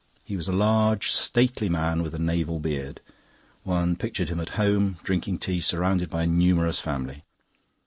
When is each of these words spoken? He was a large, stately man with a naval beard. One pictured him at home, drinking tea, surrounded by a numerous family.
He 0.25 0.35
was 0.35 0.47
a 0.47 0.51
large, 0.51 1.11
stately 1.11 1.69
man 1.69 2.01
with 2.01 2.15
a 2.15 2.17
naval 2.17 2.59
beard. 2.59 3.01
One 3.61 3.95
pictured 3.95 4.29
him 4.29 4.39
at 4.39 4.49
home, 4.57 4.97
drinking 5.03 5.37
tea, 5.37 5.59
surrounded 5.59 6.09
by 6.09 6.23
a 6.23 6.25
numerous 6.25 6.79
family. 6.79 7.23